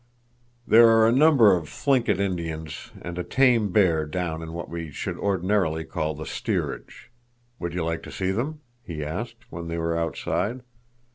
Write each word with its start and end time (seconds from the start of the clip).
"There 0.65 0.87
are 0.87 1.07
a 1.07 1.11
number 1.11 1.55
of 1.55 1.69
Thlinkit 1.69 2.19
Indians 2.19 2.89
and 3.03 3.19
a 3.19 3.23
tame 3.23 3.71
bear 3.71 4.07
down 4.07 4.41
in 4.41 4.51
what 4.51 4.67
we 4.67 4.89
should 4.89 5.15
ordinarily 5.15 5.83
call 5.83 6.15
the 6.15 6.25
steerage. 6.25 7.11
Would 7.59 7.75
you 7.75 7.83
like 7.85 8.01
to 8.01 8.11
see 8.11 8.31
them?" 8.31 8.61
he 8.81 9.03
asked, 9.03 9.45
when 9.51 9.67
they 9.67 9.77
were 9.77 9.95
outside. 9.95 10.61